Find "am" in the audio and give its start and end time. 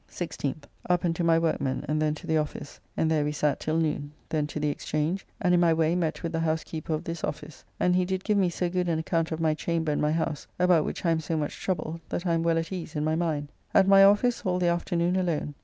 11.11-11.19, 12.33-12.41